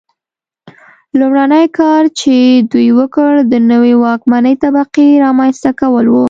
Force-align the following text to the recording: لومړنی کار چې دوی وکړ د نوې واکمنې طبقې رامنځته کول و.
لومړنی 1.19 1.65
کار 1.79 2.03
چې 2.19 2.35
دوی 2.71 2.89
وکړ 2.99 3.31
د 3.51 3.53
نوې 3.71 3.93
واکمنې 4.05 4.53
طبقې 4.63 5.07
رامنځته 5.25 5.71
کول 5.79 6.05
و. 6.09 6.15